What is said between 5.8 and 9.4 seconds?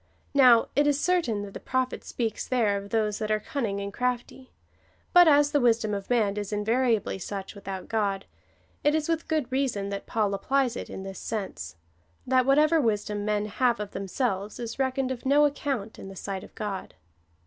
of man is invariably such without God,^ it is Avith